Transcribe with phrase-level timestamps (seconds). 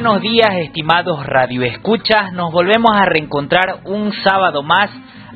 [0.00, 2.32] Buenos días, estimados radioescuchas.
[2.32, 4.88] Nos volvemos a reencontrar un sábado más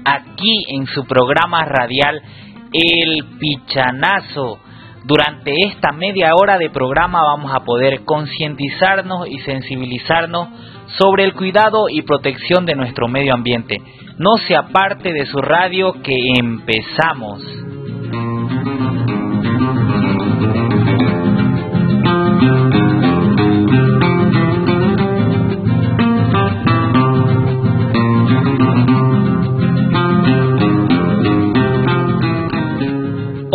[0.05, 2.23] aquí en su programa radial
[2.73, 4.61] El Pichanazo.
[5.03, 10.51] Durante esta media hora de programa vamos a poder concientizarnos y sensibilizarnos
[10.97, 13.83] sobre el cuidado y protección de nuestro medio ambiente.
[14.19, 17.43] No se aparte de su radio que empezamos.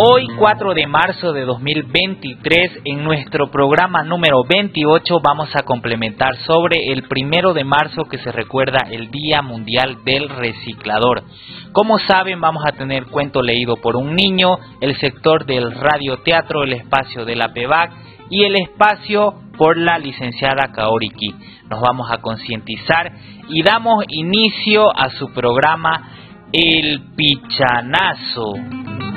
[0.00, 6.92] Hoy 4 de marzo de 2023 en nuestro programa número 28 vamos a complementar sobre
[6.92, 11.24] el primero de marzo que se recuerda el Día Mundial del Reciclador.
[11.72, 16.74] Como saben vamos a tener cuento leído por un niño, el sector del radioteatro, el
[16.74, 17.90] espacio de la PEVAC
[18.30, 21.34] y el espacio por la licenciada Kaoriki.
[21.68, 23.10] Nos vamos a concientizar
[23.48, 26.08] y damos inicio a su programa
[26.52, 29.07] El Pichanazo.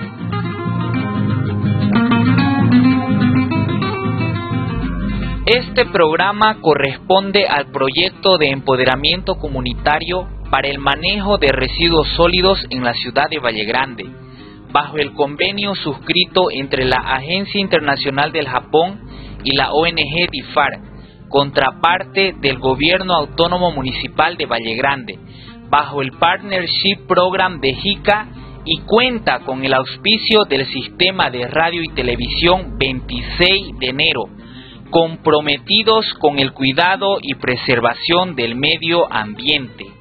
[5.53, 12.85] Este programa corresponde al proyecto de empoderamiento comunitario para el manejo de residuos sólidos en
[12.85, 14.05] la ciudad de Valle Grande,
[14.71, 19.01] bajo el convenio suscrito entre la Agencia Internacional del Japón
[19.43, 20.71] y la ONG DIFAR,
[21.27, 25.19] contraparte del Gobierno Autónomo Municipal de Valle Grande,
[25.69, 28.27] bajo el Partnership Program de JICA
[28.63, 34.29] y cuenta con el auspicio del Sistema de Radio y Televisión 26 de enero,
[34.91, 40.00] comprometidos con el cuidado y preservación del medio ambiente.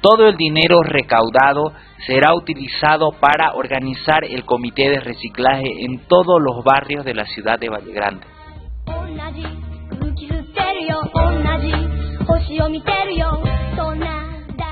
[0.00, 1.72] Todo el dinero recaudado
[2.06, 7.58] será utilizado para organizar el comité de reciclaje en todos los barrios de la ciudad
[7.58, 8.26] de Valle Grande.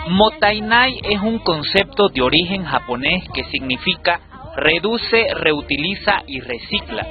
[0.09, 4.21] Motainai es un concepto de origen japonés que significa
[4.57, 7.07] reduce, reutiliza y recicla.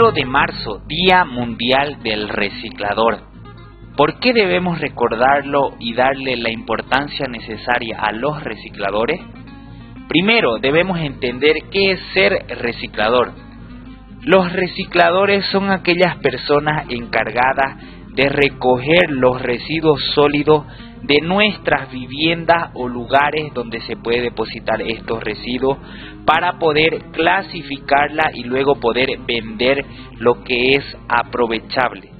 [0.00, 3.18] Primero de marzo, Día Mundial del Reciclador.
[3.98, 9.20] ¿Por qué debemos recordarlo y darle la importancia necesaria a los recicladores?
[10.08, 12.32] Primero, debemos entender qué es ser
[12.62, 13.32] reciclador.
[14.22, 17.76] Los recicladores son aquellas personas encargadas
[18.14, 20.64] de recoger los residuos sólidos
[21.02, 25.78] de nuestras viviendas o lugares donde se puede depositar estos residuos
[26.24, 29.84] para poder clasificarla y luego poder vender
[30.18, 32.10] lo que es aprovechable.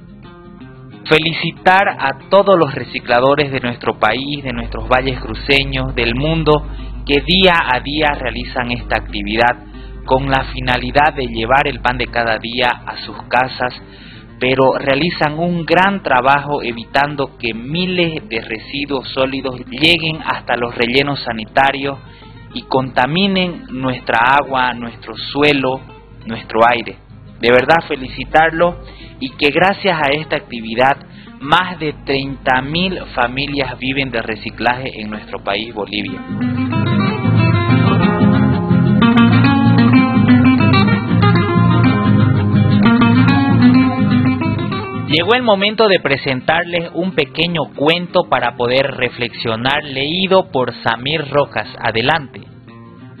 [1.05, 6.65] Felicitar a todos los recicladores de nuestro país, de nuestros valles cruceños, del mundo,
[7.05, 9.71] que día a día realizan esta actividad
[10.05, 13.73] con la finalidad de llevar el pan de cada día a sus casas,
[14.41, 21.23] pero realizan un gran trabajo evitando que miles de residuos sólidos lleguen hasta los rellenos
[21.23, 21.99] sanitarios
[22.55, 25.79] y contaminen nuestra agua, nuestro suelo,
[26.25, 26.95] nuestro aire.
[27.39, 28.77] De verdad felicitarlos
[29.19, 30.97] y que gracias a esta actividad
[31.39, 36.19] más de 30.000 familias viven de reciclaje en nuestro país Bolivia.
[45.11, 51.67] Llegó el momento de presentarles un pequeño cuento para poder reflexionar leído por Samir Rojas.
[51.79, 52.39] Adelante.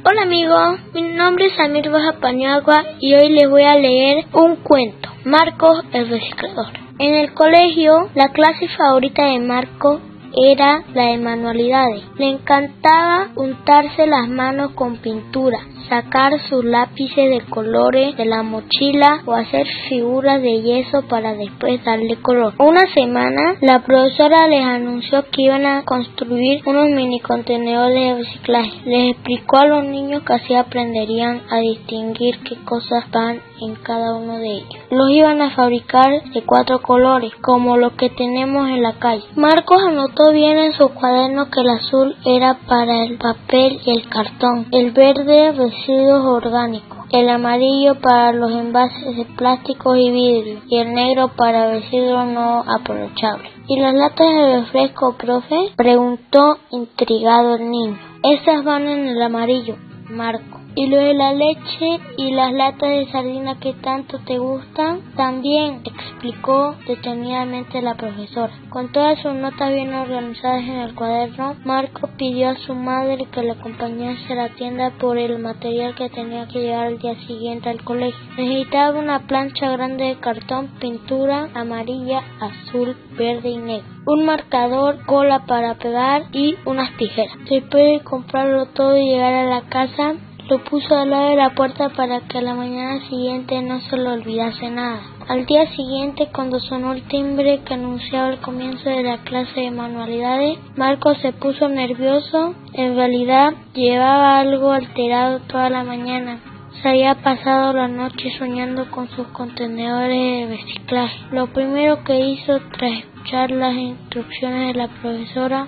[0.05, 4.55] Hola amigos, mi nombre es Samir Rojas Pañagua y hoy les voy a leer un
[4.63, 6.71] cuento, Marcos el reciclador.
[6.97, 9.99] En el colegio, la clase favorita de Marco
[10.35, 12.03] era la de manualidades.
[12.17, 19.21] Le encantaba untarse las manos con pintura, sacar sus lápices de colores de la mochila
[19.25, 22.53] o hacer figuras de yeso para después darle color.
[22.59, 28.71] Una semana la profesora les anunció que iban a construir unos mini contenedores de reciclaje.
[28.85, 34.15] Les explicó a los niños que así aprenderían a distinguir qué cosas van en cada
[34.15, 34.75] uno de ellos.
[34.89, 39.23] Los iban a fabricar de cuatro colores, como los que tenemos en la calle.
[39.35, 44.07] Marcos anotó bien en su cuaderno que el azul era para el papel y el
[44.07, 50.77] cartón, el verde residuos orgánicos, el amarillo para los envases de plásticos y vidrio y
[50.77, 53.51] el negro para residuos no aprovechables.
[53.67, 55.71] ¿Y las latas de refresco, profe?
[55.75, 57.97] preguntó intrigado el niño.
[58.23, 59.75] Esas van en el amarillo,
[60.09, 60.60] Marco.
[60.73, 65.81] Y lo de la leche y las latas de sardina que tanto te gustan, también
[65.83, 68.53] explicó detenidamente la profesora.
[68.69, 73.41] Con todas sus notas bien organizadas en el cuaderno, Marco pidió a su madre que
[73.41, 77.69] le acompañase a la tienda por el material que tenía que llevar al día siguiente
[77.69, 78.19] al colegio.
[78.37, 85.45] Necesitaba una plancha grande de cartón, pintura amarilla, azul, verde y negro, un marcador, cola
[85.45, 87.35] para pegar y unas tijeras.
[87.49, 90.15] Después de comprarlo todo y llegar a la casa,
[90.59, 94.09] puso al lado de la puerta para que a la mañana siguiente no se le
[94.09, 95.01] olvidase nada.
[95.27, 99.71] Al día siguiente, cuando sonó el timbre que anunciaba el comienzo de la clase de
[99.71, 102.55] manualidades, Marco se puso nervioso.
[102.73, 106.39] En realidad, llevaba algo alterado toda la mañana.
[106.81, 111.19] Se había pasado la noche soñando con sus contenedores de reciclaje.
[111.31, 115.67] Lo primero que hizo tras escuchar las instrucciones de la profesora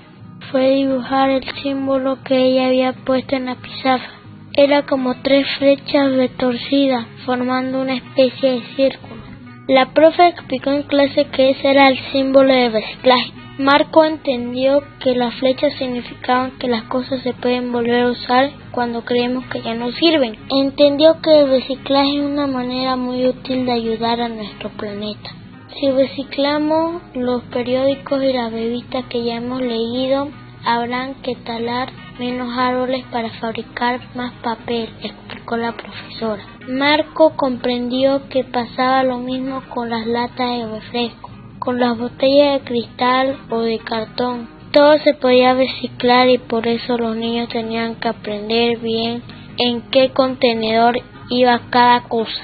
[0.51, 4.22] fue dibujar el símbolo que ella había puesto en la pizarra.
[4.55, 9.23] Era como tres flechas retorcidas, formando una especie de círculo.
[9.67, 13.31] La profe explicó en clase que ese era el símbolo de reciclaje.
[13.57, 19.03] Marco entendió que las flechas significaban que las cosas se pueden volver a usar cuando
[19.03, 20.35] creemos que ya no sirven.
[20.50, 25.31] Entendió que el reciclaje es una manera muy útil de ayudar a nuestro planeta.
[25.79, 30.29] Si reciclamos los periódicos y las revistas que ya hemos leído,
[30.63, 31.89] habrán que talar
[32.19, 36.44] menos árboles para fabricar más papel, explicó la profesora.
[36.68, 41.29] Marco comprendió que pasaba lo mismo con las latas de refresco,
[41.60, 44.48] con las botellas de cristal o de cartón.
[44.72, 49.22] Todo se podía reciclar y por eso los niños tenían que aprender bien
[49.58, 50.96] en qué contenedor
[51.29, 52.41] iba cada cosa.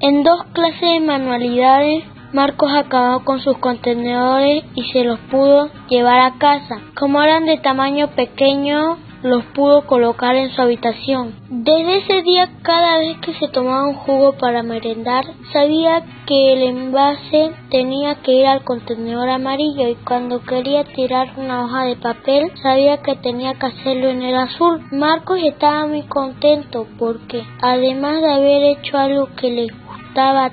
[0.00, 6.20] En dos clases de manualidades Marcos acabó con sus contenedores y se los pudo llevar
[6.20, 6.80] a casa.
[6.98, 11.34] Como eran de tamaño pequeño, los pudo colocar en su habitación.
[11.48, 16.62] Desde ese día, cada vez que se tomaba un jugo para merendar, sabía que el
[16.62, 22.50] envase tenía que ir al contenedor amarillo y cuando quería tirar una hoja de papel,
[22.62, 24.80] sabía que tenía que hacerlo en el azul.
[24.90, 29.66] Marcos estaba muy contento porque, además de haber hecho algo que le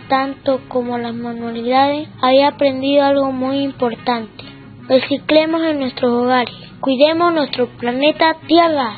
[0.07, 4.43] tanto como las manualidades, había aprendido algo muy importante.
[4.87, 8.95] Reciclemos en nuestros hogares, cuidemos nuestro planeta Tierra.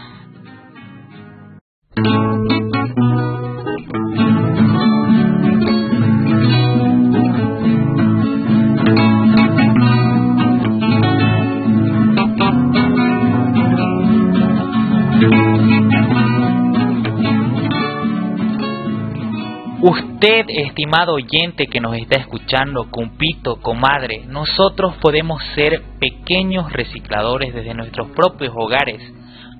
[19.84, 27.74] Usted, estimado oyente que nos está escuchando, compito, comadre, nosotros podemos ser pequeños recicladores desde
[27.74, 29.02] nuestros propios hogares.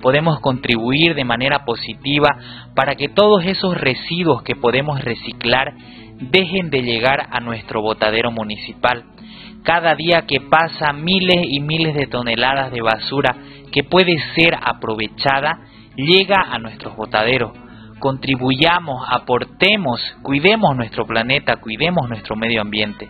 [0.00, 2.36] Podemos contribuir de manera positiva
[2.76, 5.74] para que todos esos residuos que podemos reciclar
[6.20, 9.02] dejen de llegar a nuestro botadero municipal.
[9.64, 13.34] Cada día que pasa miles y miles de toneladas de basura
[13.72, 15.58] que puede ser aprovechada
[15.96, 17.61] llega a nuestros botaderos
[18.02, 23.08] contribuyamos, aportemos, cuidemos nuestro planeta, cuidemos nuestro medio ambiente.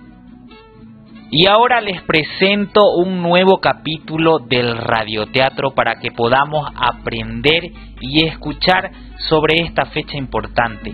[1.30, 7.72] Y ahora les presento un nuevo capítulo del radioteatro para que podamos aprender
[8.02, 8.90] y escuchar
[9.30, 10.92] sobre esta fecha importante.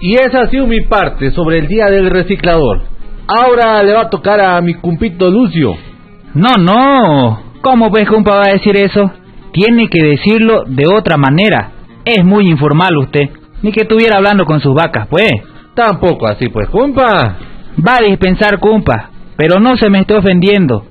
[0.00, 2.82] Y esa ha sido mi parte sobre el día del reciclador.
[3.26, 5.76] Ahora le va a tocar a mi cumpito Lucio.
[6.34, 7.42] No, no.
[7.60, 9.10] ¿Cómo pues, compa, va a decir eso?
[9.52, 11.72] Tiene que decirlo de otra manera.
[12.04, 13.28] Es muy informal usted.
[13.62, 15.32] Ni que estuviera hablando con sus vacas, pues.
[15.74, 17.36] Tampoco así, pues, compa.
[17.76, 19.10] Va a dispensar, compa.
[19.36, 20.84] Pero no se me esté ofendiendo.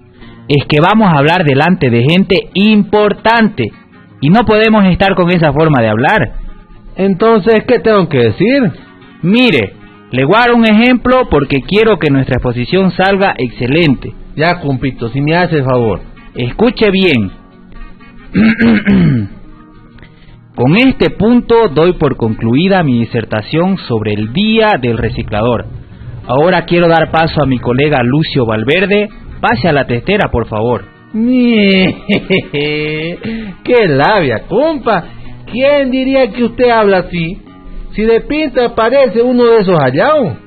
[0.49, 3.71] Es que vamos a hablar delante de gente importante.
[4.19, 6.33] Y no podemos estar con esa forma de hablar.
[6.97, 8.86] Entonces, ¿qué tengo que decir?
[9.21, 9.73] Mire,
[10.11, 14.13] le dar un ejemplo porque quiero que nuestra exposición salga excelente.
[14.35, 16.01] Ya, cumpito, si me hace favor.
[16.35, 17.31] Escuche bien.
[20.55, 25.65] Con este punto doy por concluida mi disertación sobre el Día del Reciclador.
[26.25, 29.09] Ahora quiero dar paso a mi colega Lucio Valverde.
[29.39, 30.83] Pase a la testera, por favor.
[32.51, 35.05] ¡Qué labia, compa!
[35.51, 37.37] ¿Quién diría que usted habla así?
[37.97, 40.37] Si de pinta parece uno de esos hallados.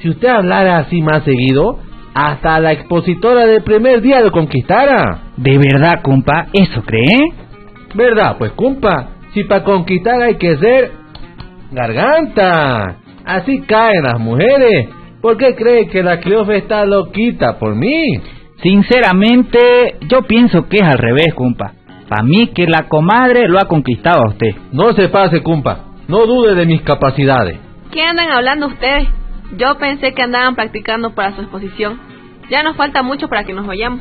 [0.00, 1.80] Si usted hablara así más seguido,
[2.14, 5.24] hasta la expositora del primer día lo conquistara.
[5.36, 6.46] ¿De verdad, compa?
[6.50, 7.34] ¿Eso cree?
[7.94, 8.36] ¿Verdad?
[8.38, 10.92] Pues, compa, si para conquistar hay que ser
[11.72, 12.96] garganta.
[13.22, 14.88] Así caen las mujeres.
[15.20, 18.18] ¿Por qué cree que la Cleofe está loquita por mí?
[18.62, 21.74] Sinceramente, yo pienso que es al revés, compa.
[22.08, 24.56] Para mí que la comadre lo ha conquistado a usted.
[24.72, 25.87] No se pase, compa.
[26.08, 27.58] No dude de mis capacidades.
[27.92, 29.08] ¿Qué andan hablando ustedes?
[29.58, 32.00] Yo pensé que andaban practicando para su exposición.
[32.48, 34.00] Ya nos falta mucho para que nos vayamos.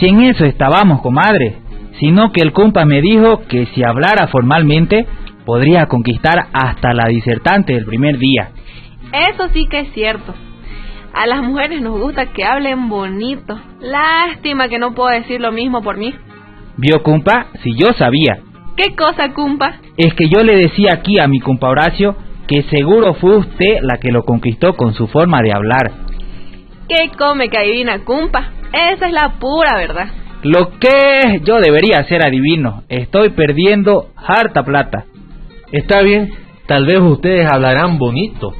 [0.00, 1.58] Si en eso estábamos, comadre.
[2.00, 5.06] Sino que el compa me dijo que si hablara formalmente
[5.44, 8.50] podría conquistar hasta la disertante del primer día.
[9.12, 10.34] Eso sí que es cierto.
[11.14, 13.56] A las mujeres nos gusta que hablen bonito.
[13.80, 16.12] Lástima que no puedo decir lo mismo por mí.
[16.76, 17.46] ¿Vio, compa?
[17.62, 18.40] Si yo sabía.
[18.76, 19.80] ¿Qué cosa, cumpa?
[19.96, 22.14] Es que yo le decía aquí a mi compa Horacio
[22.46, 25.92] que seguro fue usted la que lo conquistó con su forma de hablar.
[26.88, 28.50] ¿Qué come que adivina, cumpa?
[28.72, 30.08] Esa es la pura verdad.
[30.42, 32.82] Lo que yo debería ser adivino.
[32.88, 35.06] Estoy perdiendo harta plata.
[35.72, 36.32] Está bien,
[36.66, 38.54] tal vez ustedes hablarán bonito,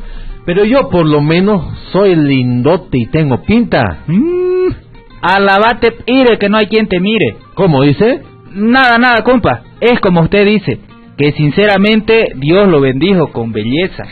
[0.44, 3.98] pero yo por lo menos soy lindote y tengo pinta.
[4.06, 4.72] Mm,
[5.20, 7.36] alabate, ire que no hay quien te mire.
[7.54, 8.22] ¿Cómo dice?
[8.56, 9.64] Nada, nada, compa.
[9.82, 10.80] Es como usted dice,
[11.18, 14.04] que sinceramente Dios lo bendijo con belleza.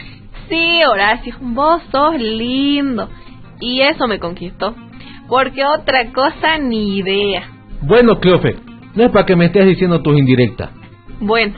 [0.50, 3.08] Sí, Horacio, vos sos lindo.
[3.58, 4.74] Y eso me conquistó.
[5.28, 7.48] Porque otra cosa ni idea.
[7.80, 8.56] Bueno, Cleofe,
[8.94, 10.72] no es para que me estés diciendo tus indirectas.
[11.20, 11.54] Bueno,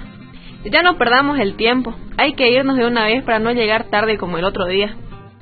[0.64, 1.92] ya no perdamos el tiempo.
[2.16, 4.94] Hay que irnos de una vez para no llegar tarde como el otro día.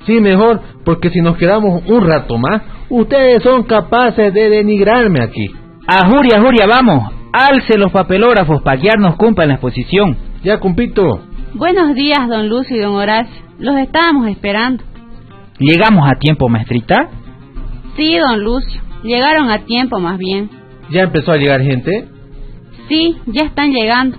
[0.07, 5.51] Sí, mejor, porque si nos quedamos un rato más, ustedes son capaces de denigrarme aquí.
[5.87, 7.24] A Juria, Juria, vamos.
[7.37, 10.15] Alce los papelógrafos para guiarnos compa en la exposición.
[10.41, 11.19] Ya, compito.
[11.53, 13.43] Buenos días, don Lucio y don Horacio.
[13.59, 14.85] Los estábamos esperando.
[15.59, 17.09] ¿Llegamos a tiempo, maestrita?
[17.97, 18.81] Sí, don Lucio.
[19.03, 20.49] Llegaron a tiempo, más bien.
[20.91, 22.07] ¿Ya empezó a llegar gente?
[22.87, 24.17] Sí, ya están llegando.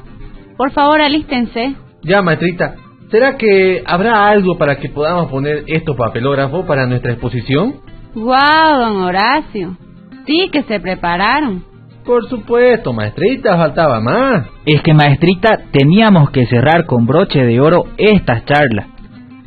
[0.59, 1.75] Por favor, alístense.
[2.03, 2.75] Ya, maestrita.
[3.11, 7.77] ¿Será que habrá algo para que podamos poner estos papelógrafos para nuestra exposición?
[8.15, 9.79] ¡Guau, don Horacio!
[10.27, 11.76] Sí que se prepararon.
[12.07, 14.47] Por supuesto, maestrita, faltaba más.
[14.65, 18.87] Es que, maestrita, teníamos que cerrar con broche de oro estas charlas.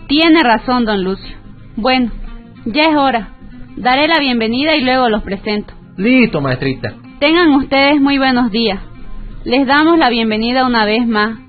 [0.07, 1.37] Tiene razón, don Lucio.
[1.77, 2.11] Bueno,
[2.65, 3.29] ya es hora.
[3.77, 5.73] Daré la bienvenida y luego los presento.
[5.95, 6.95] Listo, maestrita.
[7.19, 8.81] Tengan ustedes muy buenos días.
[9.45, 11.39] Les damos la bienvenida una vez más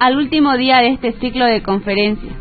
[0.00, 2.34] al último día de este ciclo de conferencias.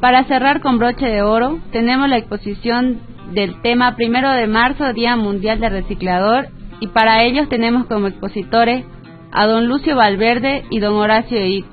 [0.00, 3.00] Para cerrar con broche de oro, tenemos la exposición
[3.32, 6.48] del tema primero de marzo, Día Mundial del Reciclador,
[6.80, 8.84] y para ellos tenemos como expositores
[9.32, 11.64] a don Lucio Valverde y don Horacio Eid,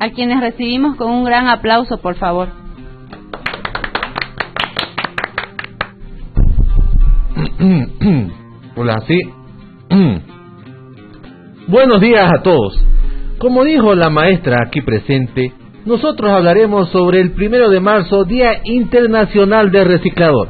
[0.00, 2.48] a quienes recibimos con un gran aplauso, por favor.
[8.76, 9.18] Hola, sí.
[11.68, 12.78] Buenos días a todos.
[13.38, 15.52] Como dijo la maestra aquí presente,
[15.84, 20.48] nosotros hablaremos sobre el primero de marzo, Día Internacional del Reciclador.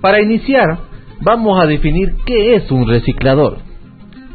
[0.00, 0.91] Para iniciar,
[1.22, 3.58] vamos a definir qué es un reciclador.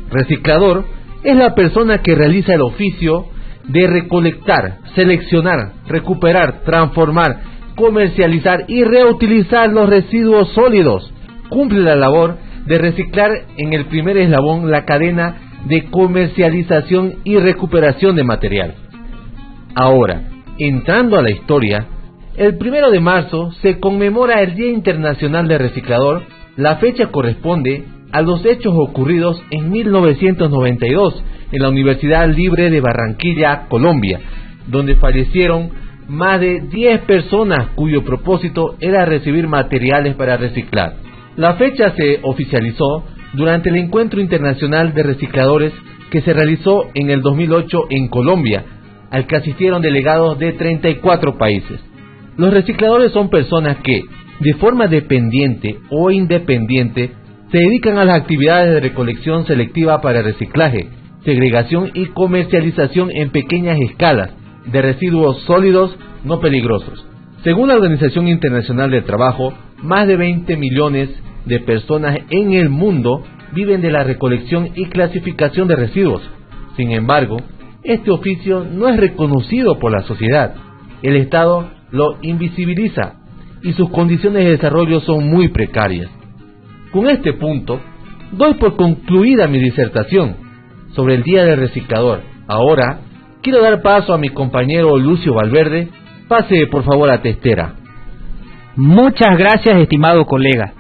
[0.10, 0.86] Reciclador
[1.24, 3.26] es la persona que realiza el oficio
[3.68, 7.42] de recolectar, seleccionar, recuperar, transformar,
[7.76, 11.14] comercializar y reutilizar los residuos sólidos.
[11.50, 18.16] Cumple la labor de reciclar en el primer eslabón la cadena de comercialización y recuperación
[18.16, 18.76] de material.
[19.76, 20.24] Ahora,
[20.58, 21.86] entrando a la historia,
[22.38, 26.24] el primero de marzo se conmemora el Día Internacional del Reciclador.
[26.58, 33.68] La fecha corresponde a los hechos ocurridos en 1992 en la Universidad Libre de Barranquilla,
[33.70, 34.20] Colombia,
[34.68, 35.70] donde fallecieron
[36.08, 40.96] más de 10 personas cuyo propósito era recibir materiales para reciclar.
[41.36, 45.74] La fecha se oficializó durante el Encuentro Internacional de Recicladores
[46.10, 48.64] que se realizó en el 2008 en Colombia,
[49.12, 51.80] al que asistieron delegados de 34 países.
[52.36, 54.02] Los recicladores son personas que,
[54.40, 57.12] de forma dependiente o independiente,
[57.52, 60.90] se dedican a las actividades de recolección selectiva para reciclaje,
[61.24, 64.32] segregación y comercialización en pequeñas escalas
[64.66, 67.06] de residuos sólidos no peligrosos.
[67.44, 71.10] Según la Organización Internacional del Trabajo, más de 20 millones
[71.46, 76.22] de personas en el mundo viven de la recolección y clasificación de residuos.
[76.76, 77.38] Sin embargo,
[77.84, 80.56] este oficio no es reconocido por la sociedad.
[81.02, 83.27] El Estado lo invisibiliza
[83.68, 86.10] y sus condiciones de desarrollo son muy precarias.
[86.94, 87.82] Con este punto,
[88.32, 90.38] doy por concluida mi disertación
[90.96, 92.22] sobre el Día del Reciclador.
[92.48, 93.02] Ahora,
[93.44, 95.90] quiero dar paso a mi compañero Lucio Valverde.
[96.30, 97.74] Pase por favor a Testera.
[98.78, 100.72] Muchas gracias, estimado colega.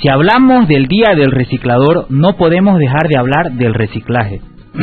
[0.00, 4.40] Si hablamos del Día del Reciclador, no podemos dejar de hablar del reciclaje.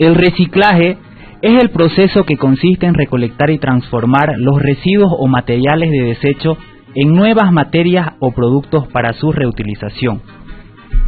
[0.00, 0.98] el reciclaje
[1.42, 6.58] es el proceso que consiste en recolectar y transformar los residuos o materiales de desecho
[6.94, 10.20] en nuevas materias o productos para su reutilización.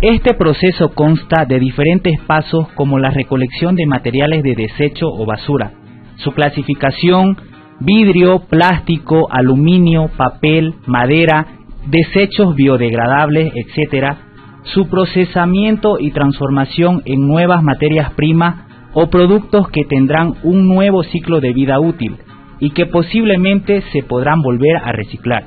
[0.00, 5.72] Este proceso consta de diferentes pasos como la recolección de materiales de desecho o basura,
[6.16, 7.36] su clasificación,
[7.80, 11.46] vidrio, plástico, aluminio, papel, madera,
[11.86, 14.16] desechos biodegradables, etc.,
[14.64, 21.40] su procesamiento y transformación en nuevas materias primas o productos que tendrán un nuevo ciclo
[21.40, 22.16] de vida útil
[22.60, 25.44] y que posiblemente se podrán volver a reciclar.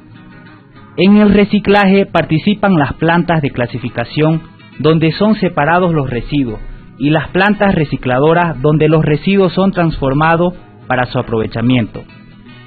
[0.97, 4.41] En el reciclaje participan las plantas de clasificación
[4.79, 6.59] donde son separados los residuos
[6.97, 10.53] y las plantas recicladoras donde los residuos son transformados
[10.87, 12.03] para su aprovechamiento.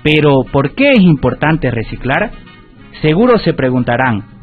[0.03, 2.31] Pero, ¿por qué es importante reciclar?
[3.03, 4.38] Seguro se preguntarán,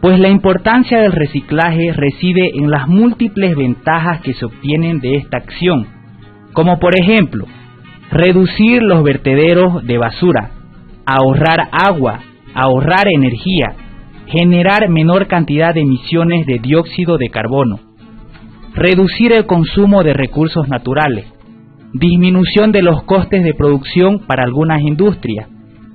[0.00, 5.36] pues la importancia del reciclaje reside en las múltiples ventajas que se obtienen de esta
[5.36, 5.86] acción,
[6.52, 7.46] como por ejemplo,
[8.10, 10.50] reducir los vertederos de basura,
[11.04, 12.20] ahorrar agua,
[12.54, 13.74] ahorrar energía,
[14.26, 17.80] generar menor cantidad de emisiones de dióxido de carbono,
[18.74, 21.26] reducir el consumo de recursos naturales,
[21.92, 25.48] disminución de los costes de producción para algunas industrias,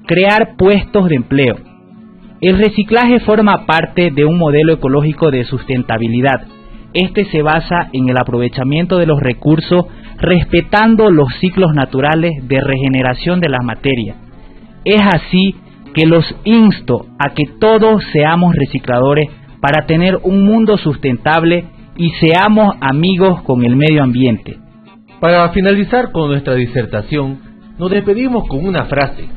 [0.05, 1.55] crear puestos de empleo.
[2.41, 6.45] El reciclaje forma parte de un modelo ecológico de sustentabilidad.
[6.93, 9.85] Este se basa en el aprovechamiento de los recursos
[10.17, 14.17] respetando los ciclos naturales de regeneración de las materias.
[14.83, 15.55] Es así
[15.93, 19.29] que los insto a que todos seamos recicladores
[19.61, 21.65] para tener un mundo sustentable
[21.97, 24.57] y seamos amigos con el medio ambiente.
[25.19, 27.39] Para finalizar con nuestra disertación,
[27.79, 29.27] nos despedimos con una frase.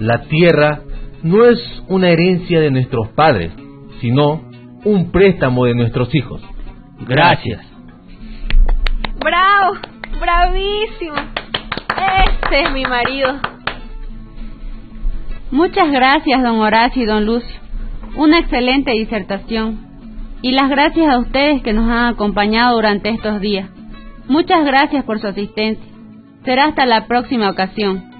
[0.00, 0.80] La tierra
[1.26, 1.58] no es
[1.88, 3.52] una herencia de nuestros padres,
[4.00, 4.42] sino
[4.84, 6.40] un préstamo de nuestros hijos.
[7.00, 7.66] Gracias.
[9.18, 9.74] ¡Bravo!
[10.20, 11.16] ¡Bravísimo!
[12.26, 13.40] Este es mi marido.
[15.50, 17.56] Muchas gracias, don Horacio y don Lucio.
[18.14, 19.84] Una excelente disertación.
[20.42, 23.68] Y las gracias a ustedes que nos han acompañado durante estos días.
[24.28, 25.92] Muchas gracias por su asistencia.
[26.44, 28.15] Será hasta la próxima ocasión.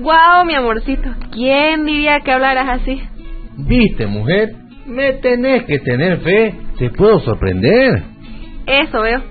[0.00, 1.10] ¡Guau, mi amorcito!
[1.32, 3.02] ¿Quién diría que hablaras así?
[3.56, 4.54] ¿Viste, mujer?
[4.86, 6.54] Me tenés que tener fe.
[6.78, 8.04] Te puedo sorprender.
[8.66, 9.22] Eso veo.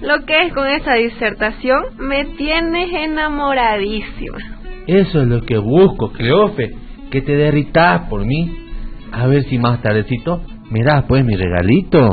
[0.00, 4.38] Lo que es con esa disertación me tienes enamoradísima.
[4.86, 6.72] Eso es lo que busco, Cleofe.
[7.10, 8.50] Que te derritas por mí.
[9.12, 12.08] A ver si más tardecito me das pues mi regalito.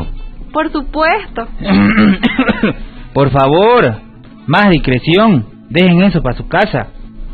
[0.52, 1.47] Por supuesto.
[3.13, 3.95] Por favor,
[4.47, 5.45] más discreción.
[5.69, 6.90] Dejen eso para su casa.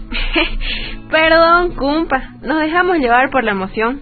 [1.12, 2.36] Perdón, cumpa.
[2.42, 4.02] Nos dejamos llevar por la emoción.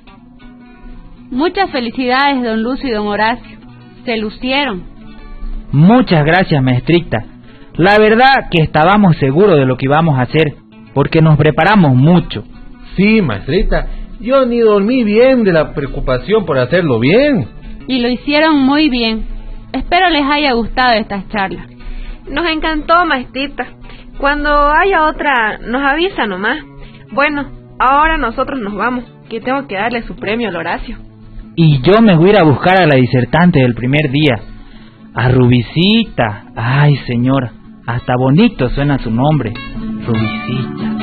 [1.32, 3.58] Muchas felicidades, don Lucio y don Horacio.
[4.06, 4.84] Se lucieron.
[5.72, 7.26] Muchas gracias, maestrita.
[7.74, 10.54] La verdad que estábamos seguros de lo que íbamos a hacer,
[10.94, 12.44] porque nos preparamos mucho.
[12.96, 13.88] Sí, maestrita.
[14.22, 17.48] Yo ni dormí bien de la preocupación por hacerlo bien.
[17.88, 19.26] Y lo hicieron muy bien.
[19.74, 21.68] Espero les haya gustado estas charlas.
[22.30, 23.68] Nos encantó, maestrita.
[24.18, 26.58] Cuando haya otra, nos avisa nomás.
[27.12, 27.46] Bueno,
[27.80, 30.98] ahora nosotros nos vamos, que tengo que darle su premio al Horacio.
[31.56, 34.40] Y yo me voy a ir a buscar a la disertante del primer día,
[35.14, 36.46] a Rubicita.
[36.56, 37.50] Ay, señor,
[37.86, 39.54] hasta bonito suena su nombre,
[40.06, 40.95] Rubicita.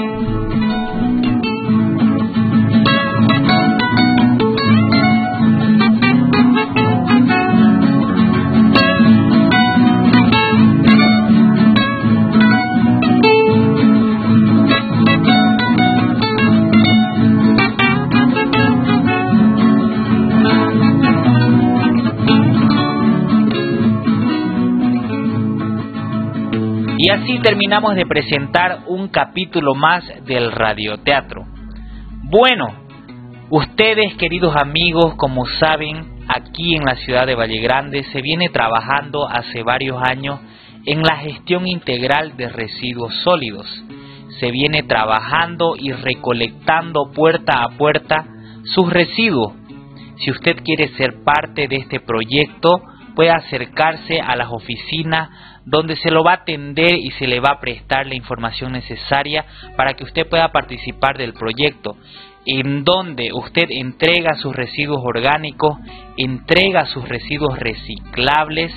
[27.23, 31.45] Así terminamos de presentar un capítulo más del radioteatro.
[32.25, 32.67] Bueno,
[33.49, 39.29] ustedes queridos amigos, como saben, aquí en la ciudad de Valle Grande se viene trabajando
[39.29, 40.41] hace varios años
[40.85, 43.67] en la gestión integral de residuos sólidos.
[44.41, 48.27] Se viene trabajando y recolectando puerta a puerta
[48.75, 49.53] sus residuos.
[50.17, 52.83] Si usted quiere ser parte de este proyecto,
[53.15, 55.31] puede acercarse a las oficinas
[55.65, 59.45] donde se lo va a atender y se le va a prestar la información necesaria
[59.77, 61.97] para que usted pueda participar del proyecto,
[62.45, 65.79] en donde usted entrega sus residuos orgánicos,
[66.17, 68.73] entrega sus residuos reciclables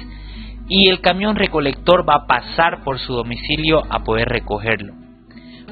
[0.68, 4.94] y el camión recolector va a pasar por su domicilio a poder recogerlo.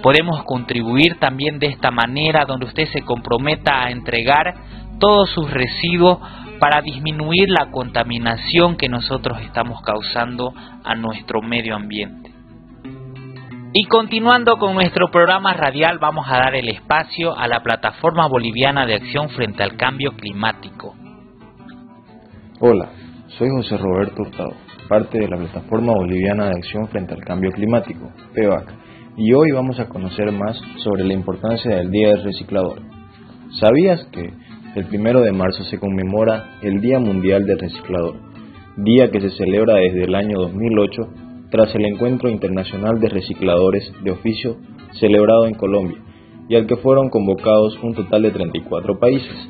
[0.02, 4.56] Podemos contribuir también de esta manera donde usted se comprometa a entregar
[5.00, 6.20] todos sus residuos
[6.60, 12.32] para disminuir la contaminación que nosotros estamos causando a nuestro medio ambiente.
[13.76, 18.86] Y continuando con nuestro programa radial vamos a dar el espacio a la Plataforma Boliviana
[18.86, 20.94] de Acción frente al Cambio Climático.
[22.60, 22.90] Hola,
[23.30, 24.54] soy José Roberto Hurtado,
[24.88, 28.72] parte de la Plataforma Boliviana de Acción frente al Cambio Climático, PEVAC,
[29.18, 32.80] y hoy vamos a conocer más sobre la importancia del Día del Reciclador.
[33.60, 34.34] ¿Sabías que
[34.76, 38.16] el primero de marzo se conmemora el Día Mundial del Reciclador,
[38.78, 41.02] día que se celebra desde el año 2008
[41.52, 44.58] tras el Encuentro Internacional de Recicladores de Oficio
[44.94, 46.00] celebrado en Colombia
[46.50, 49.50] y al que fueron convocados un total de 34 países.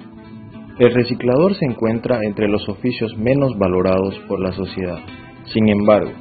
[0.77, 4.99] El reciclador se encuentra entre los oficios menos valorados por la sociedad.
[5.53, 6.12] Sin embargo,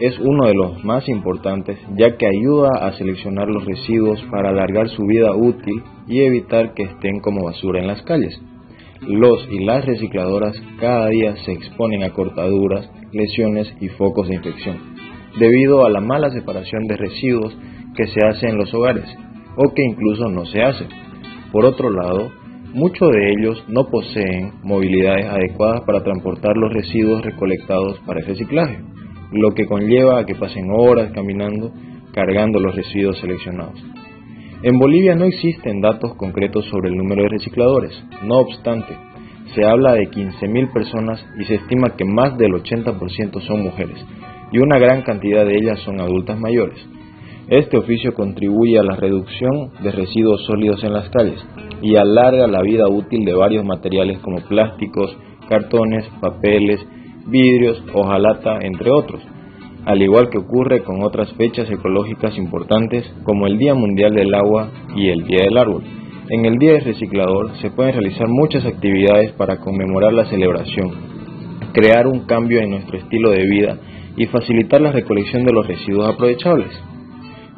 [0.00, 4.88] es uno de los más importantes ya que ayuda a seleccionar los residuos para alargar
[4.88, 8.40] su vida útil y evitar que estén como basura en las calles.
[9.02, 14.78] Los y las recicladoras cada día se exponen a cortaduras, lesiones y focos de infección,
[15.38, 17.56] debido a la mala separación de residuos
[17.94, 19.06] que se hace en los hogares
[19.56, 20.86] o que incluso no se hace.
[21.52, 22.32] Por otro lado,
[22.72, 28.93] muchos de ellos no poseen movilidades adecuadas para transportar los residuos recolectados para el reciclaje
[29.34, 31.72] lo que conlleva a que pasen horas caminando
[32.12, 33.82] cargando los residuos seleccionados.
[34.62, 37.92] En Bolivia no existen datos concretos sobre el número de recicladores,
[38.22, 38.96] no obstante,
[39.54, 43.98] se habla de 15.000 personas y se estima que más del 80% son mujeres
[44.52, 46.78] y una gran cantidad de ellas son adultas mayores.
[47.48, 51.44] Este oficio contribuye a la reducción de residuos sólidos en las calles
[51.82, 55.14] y alarga la vida útil de varios materiales como plásticos,
[55.48, 56.80] cartones, papeles,
[57.26, 59.20] vidrios, hojalata, entre otros,
[59.84, 64.68] al igual que ocurre con otras fechas ecológicas importantes como el Día Mundial del Agua
[64.94, 65.82] y el Día del Árbol.
[66.30, 70.90] En el Día del Reciclador se pueden realizar muchas actividades para conmemorar la celebración,
[71.72, 73.78] crear un cambio en nuestro estilo de vida
[74.16, 76.70] y facilitar la recolección de los residuos aprovechables.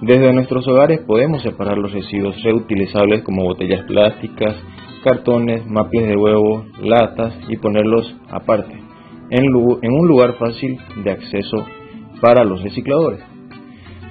[0.01, 4.57] Desde nuestros hogares podemos separar los residuos reutilizables como botellas plásticas,
[5.05, 8.86] cartones, maples de huevo, latas y ponerlos aparte
[9.31, 11.67] en, un lugar fácil de acceso
[12.21, 13.21] para los recicladores.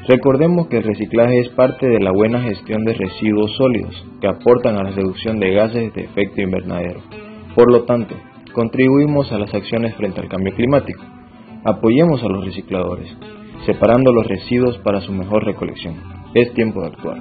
[0.08, 4.78] Recordemos que el reciclaje es parte de la buena gestión de residuos sólidos que aportan
[4.78, 7.00] a la reducción de gases de efecto invernadero.
[7.56, 8.16] Por lo tanto,
[8.54, 11.02] contribuimos a las acciones frente al cambio climático.
[11.64, 13.10] Apoyemos a los recicladores,
[13.66, 15.96] separando los residuos para su mejor recolección.
[16.36, 17.18] Es tiempo de actuar.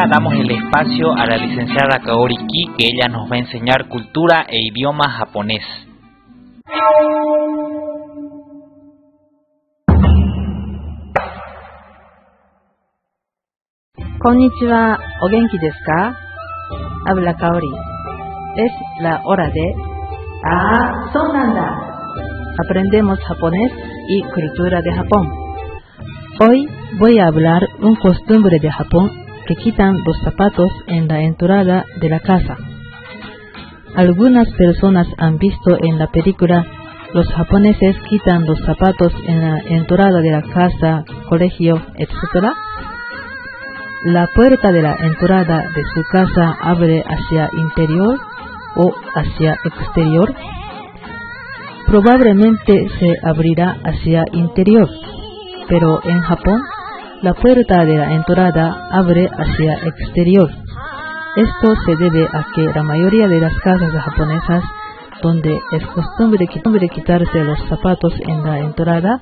[0.00, 3.86] Ahora damos el espacio a la licenciada Kaori Ki, que ella nos va a enseñar
[3.88, 5.64] cultura e idioma japonés.
[14.18, 16.16] Konnichiwa, ¿o genki desu ka?
[17.06, 17.72] Habla Kaori.
[18.56, 19.74] Es la hora de
[20.44, 21.66] Ah, sonanda.
[22.64, 23.72] Aprendemos japonés
[24.08, 25.28] y cultura de Japón.
[26.40, 31.84] Hoy voy a hablar un costumbre de Japón que quitan los zapatos en la entrada
[32.00, 32.56] de la casa.
[33.96, 36.64] Algunas personas han visto en la película
[37.14, 42.46] los japoneses quitan los zapatos en la entrada de la casa, colegio, etc.
[44.04, 48.16] La puerta de la entrada de su casa abre hacia interior
[48.76, 50.32] o hacia exterior.
[51.86, 54.88] Probablemente se abrirá hacia interior,
[55.68, 56.62] pero en Japón
[57.22, 60.50] la puerta de la entrada abre hacia exterior.
[61.36, 64.64] Esto se debe a que la mayoría de las casas japonesas
[65.22, 69.20] donde es costumbre, quitarse los zapatos en la entrada,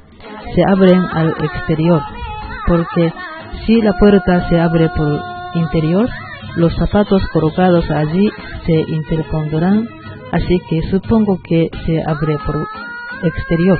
[0.54, 2.00] se abren al exterior,
[2.68, 3.12] porque
[3.66, 5.20] si la puerta se abre por
[5.54, 6.08] interior,
[6.54, 8.30] los zapatos colocados allí
[8.64, 9.88] se interpondrán,
[10.30, 12.64] así que supongo que se abre por
[13.24, 13.78] exterior.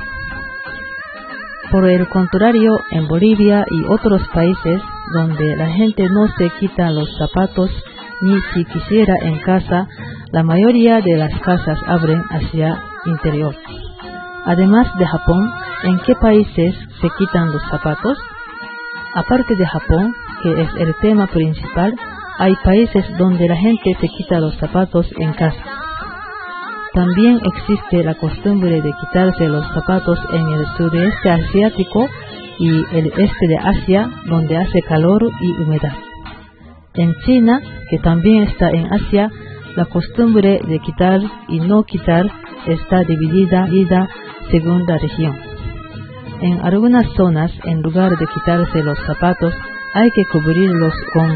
[1.71, 4.81] Por el contrario, en Bolivia y otros países
[5.13, 7.69] donde la gente no se quita los zapatos
[8.21, 9.87] ni si quisiera en casa,
[10.31, 13.55] la mayoría de las casas abren hacia interior.
[14.45, 15.51] Además de Japón,
[15.83, 18.17] ¿en qué países se quitan los zapatos?
[19.13, 21.93] Aparte de Japón, que es el tema principal,
[22.39, 25.78] hay países donde la gente se quita los zapatos en casa.
[26.93, 32.07] También existe la costumbre de quitarse los zapatos en el sudeste asiático
[32.57, 35.93] y el este de Asia, donde hace calor y humedad.
[36.95, 39.29] En China, que también está en Asia,
[39.75, 42.25] la costumbre de quitar y no quitar
[42.65, 43.67] está dividida
[44.51, 45.35] según la región.
[46.41, 49.53] En algunas zonas, en lugar de quitarse los zapatos,
[49.93, 51.29] hay que cubrirlos con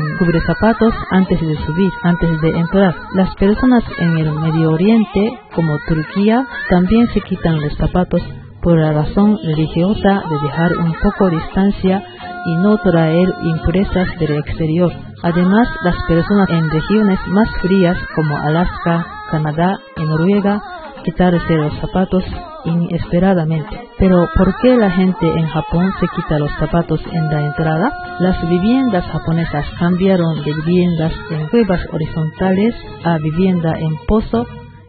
[0.46, 2.96] zapatos antes de subir, antes de entrar.
[3.16, 8.22] Las personas en el Medio Oriente, como Turquía, también se quitan los zapatos
[8.62, 12.04] por la razón religiosa de dejar un poco distancia
[12.46, 14.92] y no traer impurezas del exterior.
[15.22, 20.62] Además, las personas en regiones más frías como Alaska, Canadá y Noruega
[21.04, 22.24] quitarse los zapatos
[22.66, 23.80] inesperadamente.
[23.98, 28.18] Pero ¿por qué la gente en Japón se quita los zapatos en la entrada?
[28.20, 34.46] Las viviendas japonesas cambiaron de viviendas en cuevas horizontales a vivienda en pozo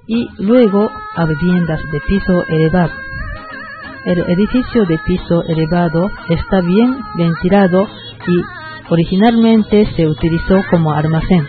[0.07, 2.93] y luego a viviendas de piso elevado.
[4.05, 7.87] El edificio de piso elevado está bien ventilado
[8.27, 11.47] y originalmente se utilizó como almacén.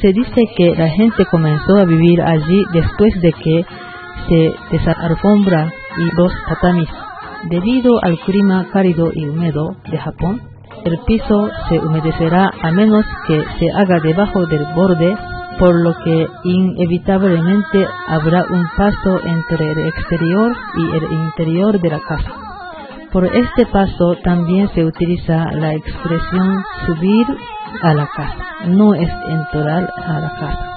[0.00, 3.66] Se dice que la gente comenzó a vivir allí después de que
[4.28, 6.88] se desalfombra y los tatamis.
[7.50, 10.40] Debido al clima cálido y húmedo de Japón,
[10.84, 15.16] el piso se humedecerá a menos que se haga debajo del borde
[15.58, 22.00] por lo que inevitablemente habrá un paso entre el exterior y el interior de la
[22.00, 22.32] casa.
[23.12, 27.26] Por este paso también se utiliza la expresión subir
[27.82, 30.71] a la casa, no es entrar a la casa.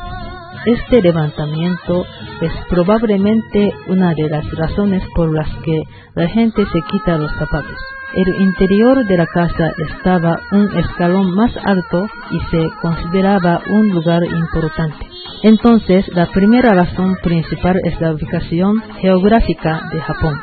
[0.65, 2.07] Este levantamiento
[2.41, 5.79] es probablemente una de las razones por las que
[6.15, 7.77] la gente se quita los zapatos.
[8.15, 14.23] El interior de la casa estaba un escalón más alto y se consideraba un lugar
[14.23, 15.05] importante.
[15.43, 20.33] Entonces, la primera razón principal es la ubicación geográfica de Japón.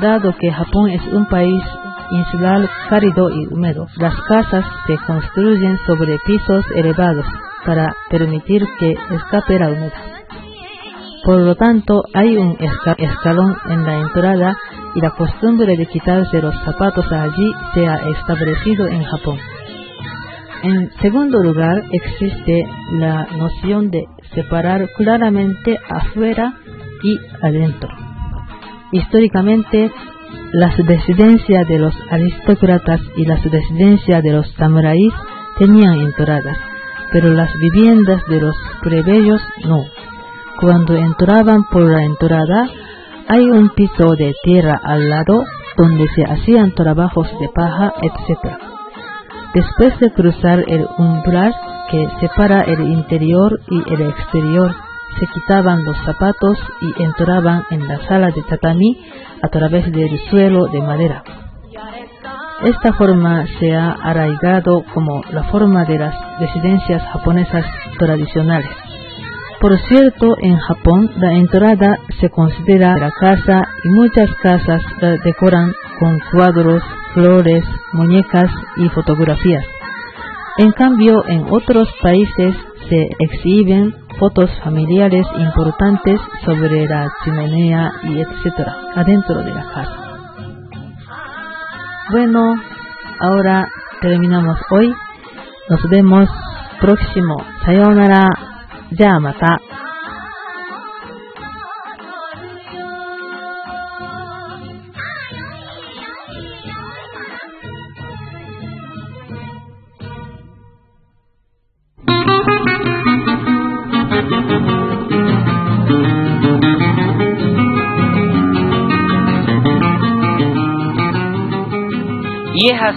[0.00, 1.62] Dado que Japón es un país
[2.10, 7.26] insular cálido y húmedo, las casas se construyen sobre pisos elevados
[7.68, 9.92] para permitir que escape la humedad.
[11.22, 12.56] Por lo tanto, hay un
[12.96, 14.56] escalón en la entrada
[14.94, 19.38] y la costumbre de quitarse los zapatos allí se ha establecido en Japón.
[20.62, 26.54] En segundo lugar, existe la noción de separar claramente afuera
[27.02, 27.90] y adentro.
[28.92, 29.92] Históricamente,
[30.52, 35.12] las residencias de los aristócratas y las residencias de los samuráis
[35.58, 36.56] tenían entradas,
[37.12, 39.84] pero las viviendas de los plebeyos no.
[40.60, 42.68] Cuando entraban por la entrada,
[43.28, 45.44] hay un piso de tierra al lado
[45.76, 48.56] donde se hacían trabajos de paja, etc.
[49.54, 51.54] Después de cruzar el umbral
[51.90, 54.74] que separa el interior y el exterior,
[55.18, 58.98] se quitaban los zapatos y entraban en la sala de tatami
[59.42, 61.22] a través del suelo de madera.
[62.64, 67.64] Esta forma se ha arraigado como la forma de las residencias japonesas
[67.98, 68.70] tradicionales.
[69.60, 75.72] Por cierto, en Japón la entrada se considera la casa y muchas casas la decoran
[76.00, 76.82] con cuadros,
[77.14, 79.64] flores, muñecas y fotografías.
[80.58, 82.56] En cambio, en otros países
[82.88, 90.07] se exhiben fotos familiares importantes sobre la chimenea y etcétera adentro de la casa.
[92.10, 92.54] Bueno,
[93.20, 93.68] ahora
[94.00, 94.90] terminamos hoy.
[95.68, 96.26] Nos vemos
[96.80, 97.36] próximo.
[97.66, 98.28] Sayonara.
[98.92, 99.60] Ya mata.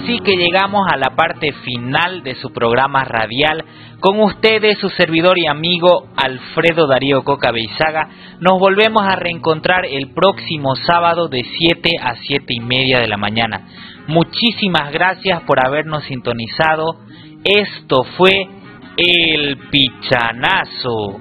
[0.02, 3.64] Así que llegamos a la parte final de su programa radial.
[4.00, 8.10] Con ustedes, su servidor y amigo Alfredo Darío Coca Beizaga.
[8.40, 13.18] Nos volvemos a reencontrar el próximo sábado de 7 a 7 y media de la
[13.18, 13.68] mañana.
[14.08, 16.96] Muchísimas gracias por habernos sintonizado.
[17.44, 18.48] Esto fue
[18.98, 21.20] El Pichanazo.